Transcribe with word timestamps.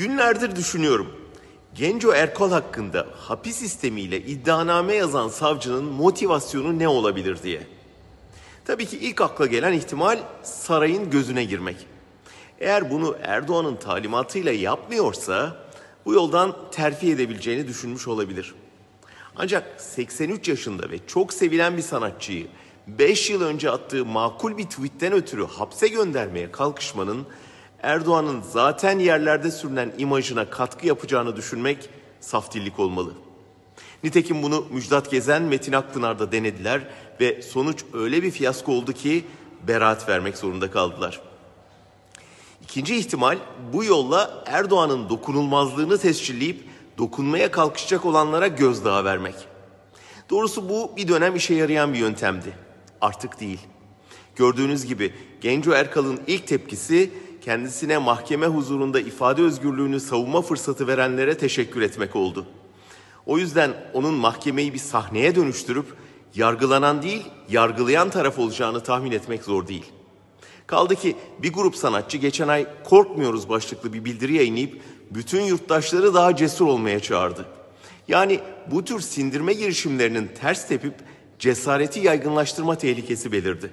Günlerdir 0.00 0.56
düşünüyorum. 0.56 1.06
Genco 1.74 2.12
Erkal 2.12 2.50
hakkında 2.50 3.06
hapis 3.16 3.56
sistemiyle 3.56 4.20
iddianame 4.20 4.94
yazan 4.94 5.28
savcının 5.28 5.84
motivasyonu 5.84 6.78
ne 6.78 6.88
olabilir 6.88 7.42
diye. 7.42 7.62
Tabii 8.64 8.86
ki 8.86 8.98
ilk 8.98 9.20
akla 9.20 9.46
gelen 9.46 9.72
ihtimal 9.72 10.18
sarayın 10.42 11.10
gözüne 11.10 11.44
girmek. 11.44 11.76
Eğer 12.60 12.90
bunu 12.90 13.16
Erdoğan'ın 13.22 13.76
talimatıyla 13.76 14.52
yapmıyorsa 14.52 15.56
bu 16.04 16.14
yoldan 16.14 16.56
terfi 16.70 17.10
edebileceğini 17.10 17.68
düşünmüş 17.68 18.08
olabilir. 18.08 18.54
Ancak 19.36 19.80
83 19.80 20.48
yaşında 20.48 20.90
ve 20.90 20.98
çok 21.06 21.32
sevilen 21.32 21.76
bir 21.76 21.82
sanatçıyı 21.82 22.46
5 22.86 23.30
yıl 23.30 23.42
önce 23.42 23.70
attığı 23.70 24.04
makul 24.04 24.58
bir 24.58 24.64
tweetten 24.64 25.12
ötürü 25.12 25.46
hapse 25.46 25.88
göndermeye 25.88 26.52
kalkışmanın 26.52 27.26
Erdoğan'ın 27.82 28.42
zaten 28.42 28.98
yerlerde 28.98 29.50
sürünen 29.50 29.92
imajına 29.98 30.50
katkı 30.50 30.86
yapacağını 30.86 31.36
düşünmek 31.36 31.88
saftillik 32.20 32.78
olmalı. 32.78 33.12
Nitekim 34.04 34.42
bunu 34.42 34.66
Müjdat 34.70 35.10
Gezen, 35.10 35.42
Metin 35.42 35.72
Akpınar 35.72 36.18
da 36.18 36.32
denediler 36.32 36.80
ve 37.20 37.42
sonuç 37.42 37.84
öyle 37.92 38.22
bir 38.22 38.30
fiyasko 38.30 38.72
oldu 38.72 38.92
ki 38.92 39.24
beraat 39.68 40.08
vermek 40.08 40.38
zorunda 40.38 40.70
kaldılar. 40.70 41.20
İkinci 42.62 42.96
ihtimal 42.96 43.38
bu 43.72 43.84
yolla 43.84 44.44
Erdoğan'ın 44.46 45.08
dokunulmazlığını 45.08 45.98
tescilleyip 45.98 46.64
dokunmaya 46.98 47.50
kalkışacak 47.50 48.04
olanlara 48.04 48.46
gözdağı 48.46 49.04
vermek. 49.04 49.34
Doğrusu 50.30 50.68
bu 50.68 50.96
bir 50.96 51.08
dönem 51.08 51.36
işe 51.36 51.54
yarayan 51.54 51.94
bir 51.94 51.98
yöntemdi. 51.98 52.52
Artık 53.00 53.40
değil. 53.40 53.60
Gördüğünüz 54.36 54.86
gibi 54.86 55.14
Genco 55.40 55.72
Erkal'ın 55.72 56.20
ilk 56.26 56.46
tepkisi 56.46 57.10
kendisine 57.40 57.98
mahkeme 57.98 58.46
huzurunda 58.46 59.00
ifade 59.00 59.42
özgürlüğünü 59.42 60.00
savunma 60.00 60.42
fırsatı 60.42 60.86
verenlere 60.86 61.38
teşekkür 61.38 61.82
etmek 61.82 62.16
oldu. 62.16 62.46
O 63.26 63.38
yüzden 63.38 63.70
onun 63.94 64.14
mahkemeyi 64.14 64.74
bir 64.74 64.78
sahneye 64.78 65.34
dönüştürüp 65.34 65.86
yargılanan 66.34 67.02
değil, 67.02 67.24
yargılayan 67.48 68.10
taraf 68.10 68.38
olacağını 68.38 68.80
tahmin 68.80 69.12
etmek 69.12 69.42
zor 69.44 69.66
değil. 69.66 69.84
Kaldı 70.66 70.94
ki 70.94 71.16
bir 71.38 71.52
grup 71.52 71.76
sanatçı 71.76 72.18
geçen 72.18 72.48
ay 72.48 72.66
korkmuyoruz 72.84 73.48
başlıklı 73.48 73.92
bir 73.92 74.04
bildiri 74.04 74.34
yayınlayıp 74.34 74.80
bütün 75.10 75.40
yurttaşları 75.40 76.14
daha 76.14 76.36
cesur 76.36 76.66
olmaya 76.66 77.00
çağırdı. 77.00 77.46
Yani 78.08 78.40
bu 78.70 78.84
tür 78.84 79.00
sindirme 79.00 79.52
girişimlerinin 79.52 80.30
ters 80.40 80.68
tepip 80.68 80.94
cesareti 81.38 82.00
yaygınlaştırma 82.00 82.78
tehlikesi 82.78 83.32
belirdi. 83.32 83.70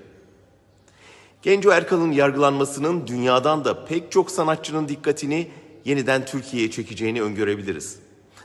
Genco 1.41 1.71
Erkal'ın 1.71 2.11
yargılanmasının 2.11 3.07
dünyadan 3.07 3.66
da 3.66 3.85
pek 3.85 4.11
çok 4.11 4.31
sanatçının 4.31 4.88
dikkatini 4.88 5.47
yeniden 5.85 6.25
Türkiye'ye 6.25 6.71
çekeceğini 6.71 7.21
öngörebiliriz. 7.21 7.99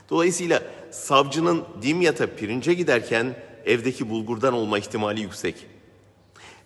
Dolayısıyla 0.09 0.63
savcının 0.91 1.63
Dimyat'a 1.81 2.27
pirince 2.35 2.73
giderken 2.73 3.35
evdeki 3.65 4.09
bulgurdan 4.09 4.53
olma 4.53 4.79
ihtimali 4.79 5.21
yüksek. 5.21 5.55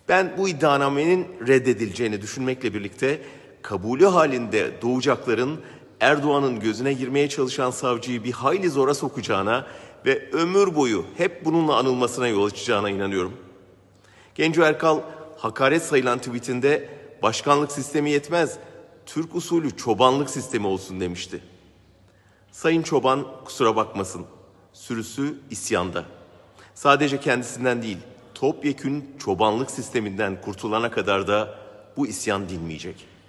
Ben 0.08 0.34
bu 0.38 0.48
iddianamenin 0.48 1.26
reddedileceğini 1.46 2.22
düşünmekle 2.22 2.74
birlikte 2.74 3.22
kabulü 3.62 4.06
halinde 4.06 4.72
doğacakların 4.82 5.60
Erdoğan'ın 6.00 6.60
gözüne 6.60 6.92
girmeye 6.92 7.28
çalışan 7.28 7.70
savcıyı 7.70 8.24
bir 8.24 8.32
hayli 8.32 8.70
zora 8.70 8.94
sokacağına 8.94 9.66
ve 10.06 10.30
ömür 10.32 10.74
boyu 10.74 11.04
hep 11.16 11.44
bununla 11.44 11.76
anılmasına 11.76 12.28
yol 12.28 12.46
açacağına 12.46 12.90
inanıyorum. 12.90 13.32
Genco 14.34 14.62
Erkal 14.62 15.00
hakaret 15.38 15.82
sayılan 15.82 16.18
tweetinde 16.18 16.88
başkanlık 17.22 17.72
sistemi 17.72 18.10
yetmez, 18.10 18.58
Türk 19.06 19.34
usulü 19.34 19.76
çobanlık 19.76 20.30
sistemi 20.30 20.66
olsun 20.66 21.00
demişti. 21.00 21.40
Sayın 22.52 22.82
Çoban 22.82 23.26
kusura 23.44 23.76
bakmasın, 23.76 24.26
sürüsü 24.72 25.38
isyanda. 25.50 26.04
Sadece 26.74 27.20
kendisinden 27.20 27.82
değil, 27.82 27.98
topyekün 28.34 29.16
çobanlık 29.18 29.70
sisteminden 29.70 30.40
kurtulana 30.40 30.90
kadar 30.90 31.28
da 31.28 31.58
bu 31.96 32.06
isyan 32.06 32.48
dinmeyecek.'' 32.48 33.17